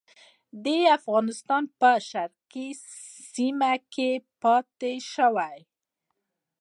د 0.63 0.67
افغانستان 0.97 1.63
په 1.79 1.91
شرقي 2.09 2.67
سیمو 3.33 3.73
کې 3.93 4.09
پاته 4.41 4.91
شوي. 5.13 5.57